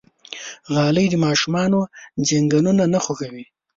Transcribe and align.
غالۍ 0.73 1.05
د 1.09 1.15
ماشومانو 1.25 1.79
زنګونونه 2.29 2.83
نه 2.93 2.99
خوږوي. 3.03 3.45